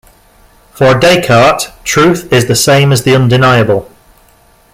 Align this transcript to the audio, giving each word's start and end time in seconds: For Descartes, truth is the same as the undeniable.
For 0.71 0.99
Descartes, 0.99 1.67
truth 1.83 2.33
is 2.33 2.47
the 2.47 2.55
same 2.55 2.91
as 2.91 3.03
the 3.03 3.13
undeniable. 3.13 3.87